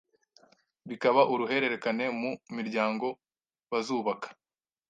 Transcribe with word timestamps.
bikaba 0.89 1.21
uruhererekane 1.33 2.05
mu 2.19 2.31
miryango 2.55 3.07
bazubaka. 3.71 4.27